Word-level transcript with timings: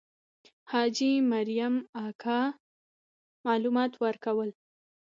حاجي 0.71 1.11
مریم 1.31 1.75
اکا 2.05 2.39
معلومات 3.45 3.91
ورکول. 4.03 4.49